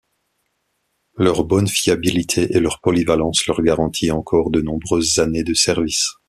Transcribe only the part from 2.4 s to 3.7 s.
et leur polyvalence leur